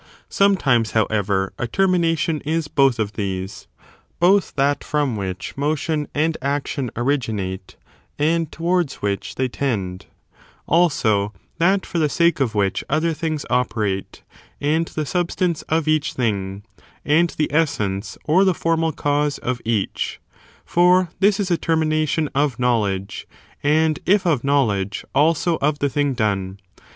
[0.29, 3.67] Sometimes, however, a termination is both of these;
[4.19, 7.75] both that from which motion and action originate,
[8.17, 10.07] and towards which they tend;
[10.65, 14.23] also, that for the sake of which other things operate,
[14.59, 16.63] and the substance of each thing,
[17.05, 20.19] and the essence or the formal cause of each:
[20.65, 23.27] for this is a termination of know ledge,
[23.61, 26.57] and if of knowledge, also of the thing done.